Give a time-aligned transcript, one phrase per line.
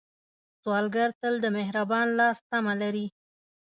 [0.61, 3.05] سوالګر تل د مهربان لاس تمه لري